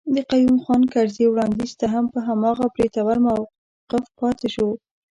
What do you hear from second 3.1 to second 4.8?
موقف پاتي شو.